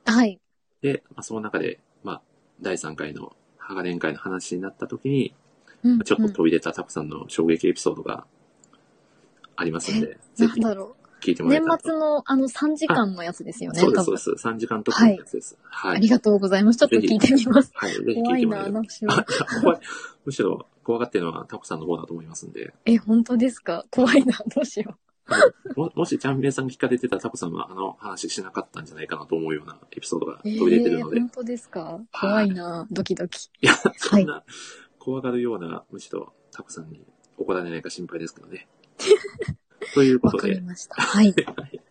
[0.05, 0.39] はい。
[0.81, 2.21] で、まあ、その中で、まあ、
[2.59, 5.35] 第3回の鋼連会の話になった時に、
[5.83, 8.25] うんちょっと飛び出たタコさんの衝撃エピソードが
[9.55, 11.47] ありますので、ぜひなんだろ聞いてう。
[11.47, 11.99] 年もらえたらと。
[11.99, 13.79] 末のあの3時間のやつですよね。
[13.79, 14.47] そうです、そうです。
[14.47, 15.57] 3時間特訓のやつです。
[15.63, 15.97] はい。
[15.97, 16.79] ありがとうございます。
[16.79, 17.71] ちょっと聞いてみます。
[17.73, 17.93] はい。
[17.93, 18.81] ぜひ聞怖いな、いてもらえれば。
[18.81, 19.25] どうしようあ、
[19.61, 19.79] 怖い。
[20.25, 23.85] むしろ怖がってるのはタコさんの方だと思いますんで、え、本当ですか？
[23.91, 24.97] 怖いな、どうしよ
[25.77, 30.39] も もしちゃんめいさんが聞かれてたらタコさんはあの話しなかったんじゃないかなと思うようなエピソードがう。
[30.43, 32.01] え飛び出てるー、ので、本当ですか？
[32.11, 33.49] 怖いな、ドキドキ。
[33.61, 34.43] いや、そんな
[34.99, 37.05] 怖がるような、むしろタコさんに
[37.37, 38.67] 怒られないか心配ですけどね。
[39.93, 40.95] というこわとで、かりました。
[40.95, 41.33] はい。
[41.55, 41.81] はい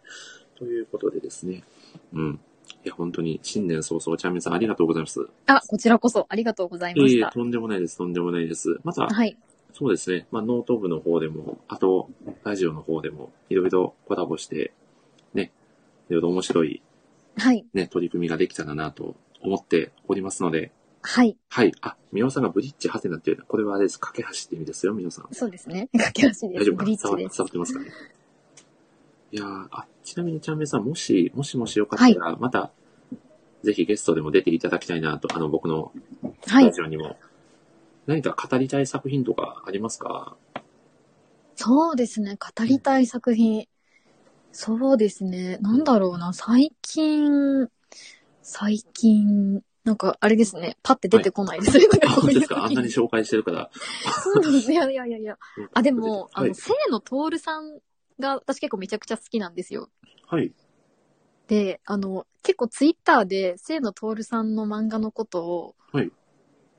[0.60, 1.64] ということでですね。
[2.12, 2.40] うん。
[2.84, 5.26] いや、本当に新年早々、ちゃんめいさんありがとうございます。
[5.46, 7.30] あ、こちらこそありがとうございまいえいえ、した。
[7.30, 8.78] とんでもないです、とんでもないです。
[8.84, 9.38] また、はい。
[9.72, 10.26] そうですね。
[10.30, 12.10] まあ、ノート部の方でも、あと、
[12.44, 14.74] ラジオの方でも、いろいろコラボして、
[15.32, 15.50] ね、
[16.10, 16.82] いろいろ面白い、
[17.36, 17.64] はい。
[17.72, 21.36] ね、取り組みができたらなと思っておりますので、はい。
[21.48, 21.72] はい。
[21.80, 23.98] あ、みおさんがブリッジハテナっていう、これはあれです。
[23.98, 25.28] 架け橋って意味ですよ、みおさん。
[25.32, 25.88] そうですね。
[25.92, 26.60] 駆け足です。
[26.60, 27.48] 大丈夫ブリッジです伝わ。
[27.48, 27.86] ってますかね？
[29.32, 32.72] いやーあ、ちなみにちゃんめいさん、もし、もしもしよかったら、また、
[33.62, 35.92] ぜひゲストでも出ていただきたいなと、あの、僕の
[36.46, 36.64] はい。
[36.66, 37.16] ラジオにも。
[38.06, 40.36] 何か語りたい作品とかありますか？
[41.54, 42.36] そうですね。
[42.36, 43.68] 語りたい作品。
[44.52, 45.58] そうですね。
[45.60, 46.32] なんだろうな。
[46.32, 47.68] 最近、
[48.42, 50.76] 最近、なんか、あれですね。
[50.84, 51.76] パッて出てこないです。
[51.78, 53.70] なんあ、かこうですかあんなに時紹介してるから。
[54.22, 54.70] そうなんです。
[54.70, 55.36] いやいやいやいや。
[55.74, 56.54] あ、でも、あの、はい。
[56.54, 57.80] 清野徹さん
[58.20, 59.88] が私結構めちゃくちゃ好きなんですよ。
[60.28, 60.52] はい。
[61.48, 66.12] で、あの、結構ツイッターで清野徹さんの漫画のことをはい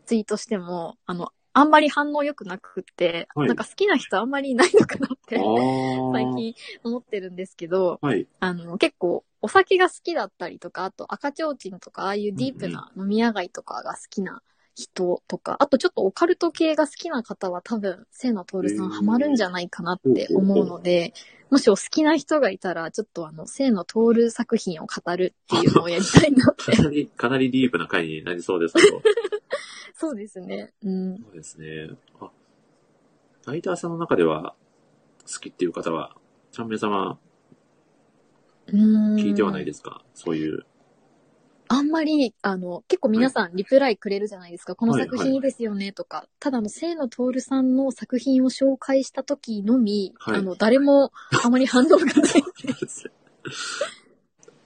[0.06, 6.14] ツイートしても、あの、あんまり反応良くなくって、はいなんか好きな人あんまりいないのかなってあー。
[6.14, 8.26] 最近思ってるんですけど、はい。
[8.40, 14.42] あの、結構お酒が好きだったりとか、あと赤ちょうちんとか、ああいうディープな飲み屋街とかが好きな
[14.76, 21.14] 人とか、あとちょっとオカルト系が好きな方は多分、清野徹さんハマるんじゃないかなって思うので、
[21.50, 26.72] もしお好きな人がいたら、ちょっとあの、清野徹作品を語るっていうのをやりたいなって。
[26.72, 29.02] かなり、かなりディープな回になりそうですけど。
[29.96, 30.74] そうですね。
[30.84, 31.18] うん。
[31.18, 31.90] そうですね。
[32.20, 32.32] あ、
[33.46, 34.56] ライターさんの中では、
[35.32, 36.16] 好きっていう方は、
[36.52, 37.31] ちゃんめいさんはうーん
[38.78, 40.66] 聞いてはないですか、そういう。
[41.68, 44.76] あんまり、あの、結構皆さんリプライくれるじゃないですか。
[44.76, 46.28] このはい作品いいですよねとか。
[46.40, 52.16] ただ、あの、清野徹さんの作品を紹介した時のみ、はいあの、誰もあまり反応がない。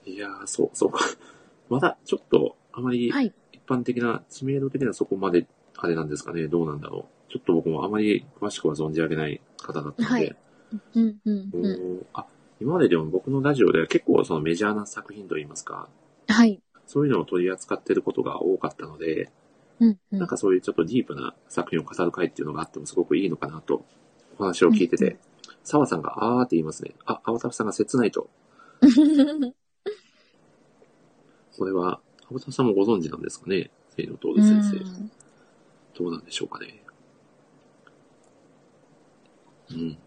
[0.10, 0.98] いやー、そう、そうか。
[1.68, 3.32] まだ、ちょっと、あまり、はい。
[3.52, 7.32] 一般的な、知名度的にはそこまで、あれなんですかね、どうなんだろう。
[7.32, 10.36] ちょっと僕もあまり詳しくは存じ上げない方だったので、はい
[10.94, 12.26] うん、うん、おうーあ、
[12.60, 15.88] 今まででも僕のラジオでは結構そのメジャーな作品といいますか、
[16.28, 16.32] ん。
[16.32, 16.60] はい。
[16.86, 19.30] そういうのを取り扱ってることが多かったので、
[19.78, 23.84] うんうんなんかそういうちょっとディープな作品を語る会っていうのがあってもすごくいいのかなと、
[24.38, 25.18] お話を聞いてうんうて、
[25.64, 26.94] 澤さんがあーって言いますね。
[27.04, 28.30] あ、青田さんが切ないと。
[31.58, 33.70] これは、青田さんもご存知なんですかね？
[33.94, 34.76] 聖の東先生。
[34.78, 35.10] うん
[35.98, 36.82] どうなんでしょうかね？
[39.70, 39.98] うん。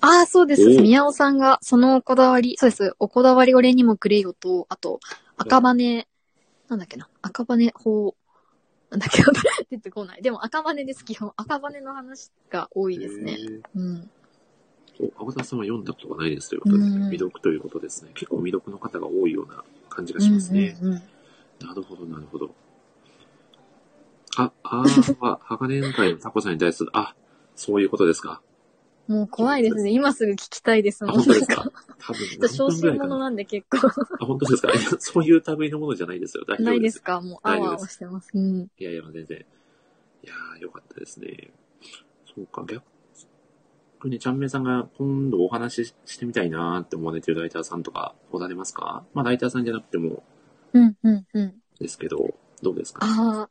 [0.00, 0.62] ああ、そうです。
[0.78, 2.94] お宮尾さんが、そのこだわり、そうです。
[2.98, 5.00] おこだわり俺にもくれよと、あと、
[5.36, 6.06] 赤羽、
[6.68, 8.14] なんだっけな、赤羽法、
[8.90, 9.32] なんだっけな、
[9.70, 10.22] 出てこない。
[10.22, 11.32] でも赤羽です、基本。
[11.36, 13.38] 赤羽の話が多いですね。
[13.74, 14.10] うん。
[15.00, 16.96] お、青田さんは読んだことがないですということですね。
[16.96, 18.10] うん未読ということですね。
[18.14, 20.76] 結構未読の方が多いような感じがしますね。
[20.80, 21.02] うんうんうん
[21.60, 22.50] なるほど、なるほど。
[24.36, 27.14] あ、あーは、 鋼の会のタコさんに対する、あ、
[27.56, 28.40] そういうことですか。
[29.08, 29.90] もう怖いですね。
[29.90, 31.16] 今すぐ聞きたいですあ、もん。
[31.16, 31.72] 本当ですか？
[31.98, 32.96] 多分小心。
[32.98, 33.78] 者なんで結構。
[34.20, 34.72] あ、本当ですか？
[35.00, 36.44] そういう類のものじゃないですよ。
[36.46, 36.62] 大丈夫です。
[36.64, 37.20] ないですか？
[37.20, 38.30] もう、あわあわしてます。
[38.34, 38.70] うん。
[38.78, 39.38] いやいや、全然。
[39.38, 41.50] いやー、よかったですね。
[42.34, 42.82] そうか、逆
[44.10, 49.04] に、ちゃんめいさんが今度お話ししてみたいなーって思われてるライターさんとかおられますか？
[49.14, 50.22] まあ、ライターさんじゃなくても
[50.74, 51.54] うん、うん、うん。
[51.80, 53.00] ですけど、どうですか？
[53.06, 53.50] ああ、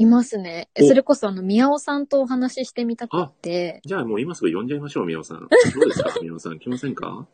[0.00, 0.70] いますね。
[0.80, 0.88] お。
[0.88, 5.40] それこそあの、宮尾さんとお話ししてみたくて、じゃあもう今すぐ呼んじゃいましょう、宮尾さん。
[5.44, 7.26] どうですか宮尾さん、来ませんか？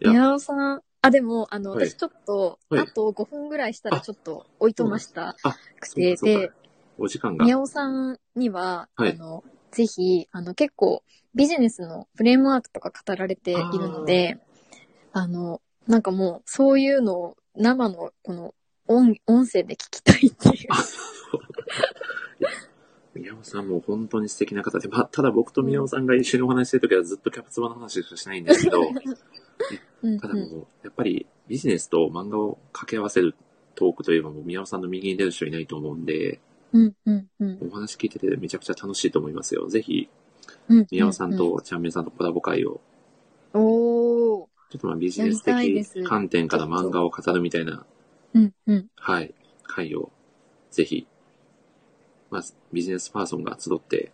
[0.00, 2.80] 宮尾さん、あ、でも、あの、はい私ちょっと、はい。
[2.82, 6.54] あと5分ぐらいしたらちょっとおいとましたあ、くて、でか、
[6.98, 7.44] お時間が。
[7.44, 9.12] 宮尾さんには、はい。
[9.12, 11.02] あの、ぜひ、あの、結構、
[11.34, 14.38] ビジネスのフレームワークとか語られているので、
[15.12, 18.54] あの、なんかもう、そういうのを生の、この、
[18.88, 20.68] 音、音声で聞きたいっていう。
[23.14, 28.80] 宮尾さんも本当に素敵な方で、まあ、ただ僕と宮尾さんが一緒にお話ししてるときはずっとキャプツバの話しかしないんですけど、
[30.02, 33.34] うんただもう、やっぱりビジネスと漫画を掛け合わせる
[33.74, 36.40] トークといえばもう宮尾さんの右に出る人いないと思うんで、
[36.72, 37.58] うん、うん、うん。
[37.62, 39.68] お話聞いててめちゃくちゃ楽しいと思いますよ。
[39.68, 40.08] ぜひ、
[40.68, 42.80] うん宮尾さんとちゃんめいさんとコラボ会を、
[43.52, 44.48] うん、おー。
[44.70, 47.86] ちょっとまあビジネス的す観点から漫画を語るみたいな、
[48.34, 48.86] うん、うん。
[48.96, 50.10] はい、会を、
[50.70, 51.06] ぜひ、
[52.30, 54.12] まあ、ビジネスパーソンが集って、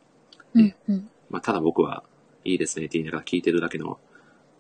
[0.55, 1.11] うん、うん。
[1.31, 2.05] まあ、ただ僕は
[2.45, 3.99] いいですねって言いながら聞いてるだけの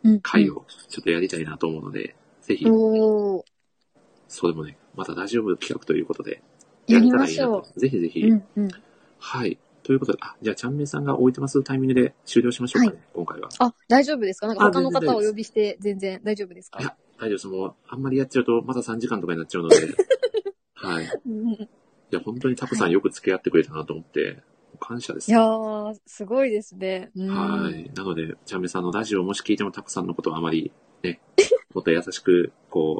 [0.02, 0.20] うん。
[0.20, 2.64] 会をちょっとやりたいなと思うので、ぜひ。
[2.64, 6.42] それもね、またラジオ部企画ということで、
[6.86, 7.80] やりれたらいいなましょと。
[7.80, 8.44] ぜひぜひ、う。
[8.56, 8.70] うん、うん。
[9.18, 9.58] はい。
[9.82, 13.48] ということで、あ、じゃあ、ちゃんめいさんが置いてますタイミングで終了しましょうかね、今回は。
[13.60, 14.46] あ、大丈夫ですか？
[14.48, 16.80] なんか他の方をお呼びして全然大丈夫ですか？
[16.80, 17.46] いや、大丈夫です。
[17.48, 19.76] もう、あんまりやっちゃうと、また3時間とかになっちゃうので、
[20.74, 21.04] はい。
[21.04, 21.68] いうん
[22.14, 24.42] や、本当にタコさんよく付き合ってくれたなと思って、
[24.80, 25.30] 感謝です。
[25.30, 27.10] いやー、すごいですね。
[27.16, 27.90] うんはい。
[27.94, 30.72] なので、ちゃんめいさんのラジオをもし聞いてもタコさんのことはあまり、
[31.02, 31.20] ね、
[31.74, 32.98] もっと優しく、こ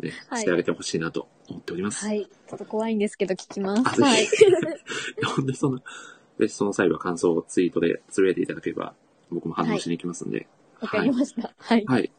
[0.00, 2.04] う、ね、はいしてあげてほしいなと思っております。
[2.04, 2.26] はい。
[2.26, 4.02] ちょっと怖いんですけど聞きます。
[4.02, 4.26] はい。
[5.36, 5.80] ほんで、その、
[6.38, 8.94] で、その際は感想をツイートでつぶやいていただければ、
[9.30, 10.46] 僕も反応しに行きますんで。
[10.80, 11.54] わかりました。
[11.56, 11.84] はい。
[11.86, 12.12] はい。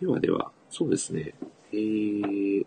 [0.00, 1.34] ではでは、そうですね。
[1.72, 2.66] えー、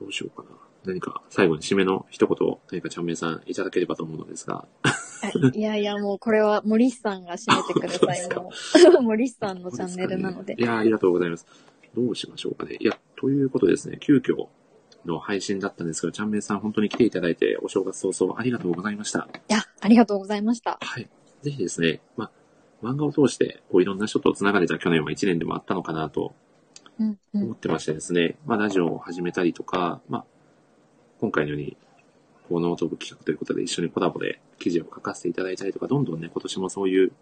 [0.00, 0.56] どうしようかな。
[0.84, 4.66] 何か、最後に締めの一言、何かちゃんめいさんいただければと思うのですが。
[5.52, 8.28] いやいや、もうこれは森さんが締めてください。
[8.86, 10.62] あもう森さんのチャンネルなのでい。
[10.62, 11.46] やー、ありがとうございます。
[11.94, 12.76] どうしましょうかね。
[12.80, 14.48] いや、ということでですね、急遽
[15.04, 19.28] の配信だったんですけど、ちゃんめいさん本当に来ていただいて、お正月早々ありがとうございました。
[19.48, 20.78] いや、ありがとうございました。
[20.80, 21.08] はい。
[21.42, 22.30] ぜひですね、まあ、
[22.82, 26.34] 漫画を通して、こういろんな人と繋がれた去年は1年でもあったのかなと。
[27.32, 30.24] 思ってましてですね、まあ、ラジオを始めたりとか、まあ、
[31.18, 31.76] 今回のように、
[32.48, 37.12] こう、ノート部企画ということで一緒にコラボで記事を書かせていただいたりとか、どんどんね、今年もそういう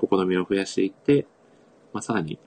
[0.00, 1.26] 試みを増やしていって、
[1.92, 2.38] まあ、さらに、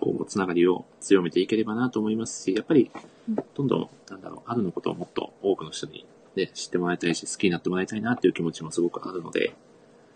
[0.00, 2.90] こう、つながりを強めていければなと思いますし、やっぱり
[3.28, 9.54] うん、どんどん、なんだろう、あるのことをもっと多くの人に、ね、知ってもらいたいし、好きになってもらいたいなっていう気持ちもすごくあるので、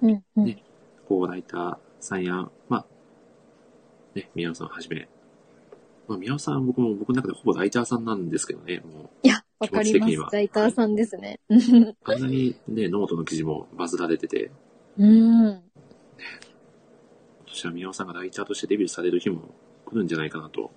[0.00, 0.44] うん、うん。
[0.46, 0.62] ね
[1.08, 2.86] こう、ライターさんや、まあ、
[4.14, 5.08] ね、宮尾さんをはじめ、
[6.06, 10.16] まあ、宮尾さんは僕も僕の中でほぼライターさんなんですけどね、もいや、わかります。
[10.32, 11.40] ライターさんですね。
[11.48, 11.54] う、
[12.04, 14.50] あんなにね、ノートの記事もバズられてて、
[14.98, 15.44] うん。
[15.46, 15.62] 今
[17.46, 19.54] 年は宮尾さんがライターとしてデビューされる日も
[19.86, 20.70] 来るんじゃないかなと、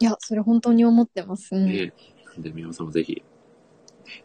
[0.00, 1.54] いや、それ本当に思ってます。
[1.54, 1.66] うん。
[1.66, 1.92] ね、
[2.38, 4.24] で、宮尾さんもぜひ、ね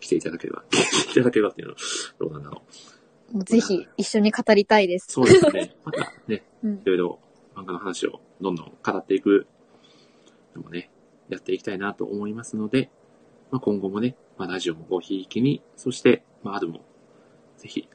[0.00, 1.80] 来ていただければ、 来ていただければっていうのは、
[2.18, 3.01] どうなんだろう。
[3.34, 5.06] ぜひ一緒に語りたいです。
[5.08, 5.74] そうですね。
[5.84, 7.18] またね、うんいろいろ
[7.54, 9.46] 漫画の話をどんどん語っていく
[10.54, 10.90] のもね、
[11.28, 12.90] やっていきたいなと思いますので、
[13.50, 16.80] まあ、今後もね、まあ、ラジオもごひいきに、そして、まあ、あるも、
[17.58, 17.88] ぜひ、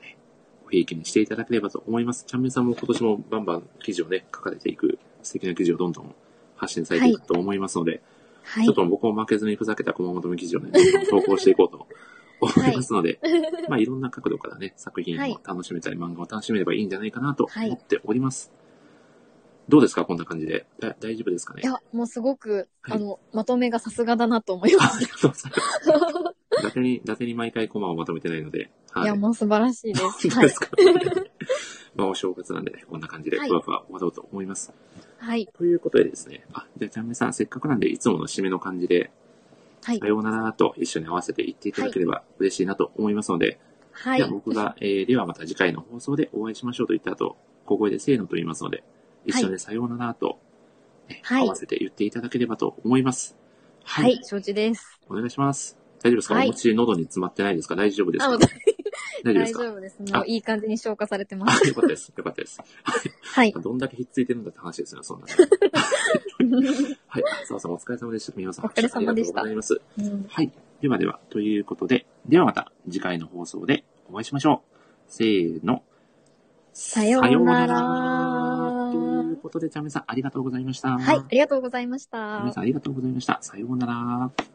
[0.00, 0.18] ね、
[0.64, 2.24] ごひいきにしていただければと思います。
[2.26, 6.14] ちゃんめいさんも今年もバンバン記事をね、書かれていく、素敵な記事をどんどん
[6.56, 8.02] 発信されていくと思いますので、
[8.42, 8.74] はいちょっ。
[8.74, 10.70] と僕も負けずにふざけた熊本の記事をね、
[11.08, 11.86] 投稿していこうと
[12.44, 13.20] 思いますので、
[13.68, 18.52] まあいろんな角度からね、作品を楽しめたり、漫画を楽しめればいいんじゃないかなと思っております。
[19.68, 20.66] どうですかこんな感じで？
[20.78, 21.62] だ大丈夫ですかね？
[21.62, 26.34] いや、もうすごく、はいあの、まとめがさすがだなと思いましありがとうございます。
[26.60, 29.00] 伊達に、伊達に毎回コマをまとめてないので、た。
[29.00, 29.12] はいい。
[29.12, 30.02] や、もう素晴らしいです。
[30.02, 30.60] はい本当です。
[30.60, 30.70] か、
[31.96, 34.72] まあお正月なんでね、こんな感じではいふわふわ終わろうと思います。
[35.18, 35.48] はい。
[35.56, 39.10] ということでですね、あ、じゃあ、ちゃんめさん、せっかくなんで、いつもの締めの感じで、
[39.84, 40.06] はいさ。
[40.06, 43.58] ようならと一緒に合わせて言っていただければ嬉しいなと思いますので、
[43.92, 44.28] はいじゃあ。
[44.28, 48.82] 僕が、えー、ではまた次回の放送でお会いしましょうと言った後、小声でせーのと言いますので、
[49.24, 50.38] 一緒にさようならと、
[51.08, 53.36] ねはい合わせて言っていただければと思います。
[53.84, 54.18] ははい。
[54.24, 54.98] 承知です。
[55.08, 55.76] お願いします。
[56.02, 57.76] 大丈夫ですか、はいお餅喉に詰まってないですか？
[57.76, 58.40] 大丈夫ですあ、かもう
[59.24, 59.62] 大丈夫ですか？
[59.64, 59.98] 丈夫です。
[60.00, 61.62] もういい感じに消化されてます。
[61.64, 62.12] あ、よかったです。
[62.16, 62.58] よかったです。
[63.22, 63.52] はい。
[63.52, 65.26] どんだけひっついてるんだって話ですよ、そんな。
[67.08, 67.22] はい。
[67.46, 68.32] 澤さんお疲れ様でした。
[68.36, 69.80] 皆さん、お疲れ様でしたありがとうございます。
[69.98, 70.52] うんはい。
[70.80, 74.74] ではでは、ということで、ではまた次回の放送でお会いしましょう。
[75.08, 75.82] せーの。
[76.72, 78.98] さようならと
[79.30, 80.98] いうことで、ちゃんめさんありがとうございました。
[80.98, 81.16] はい。
[81.18, 82.52] ありがとうございました皆。
[82.52, 83.38] さんありがとうございました。
[83.42, 84.53] さようなら。